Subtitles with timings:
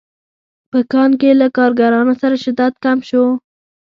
[0.71, 3.25] په کان کې له کارګرانو سره شدت کم شو